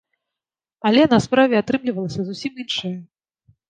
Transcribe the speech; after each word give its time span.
Але 0.91 1.03
на 1.13 1.21
справе 1.27 1.53
атрымлівалася 1.63 2.21
зусім 2.35 2.53
іншае. 2.69 2.97